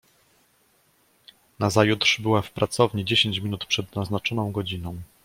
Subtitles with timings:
[1.59, 4.97] "Nazajutrz była w pracowni dziesięć minut przed naznaczoną godziną."